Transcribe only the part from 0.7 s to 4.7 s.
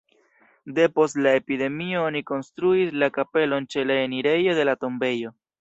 Depost la epidemio oni konstruis la kapelon ĉe la enirejo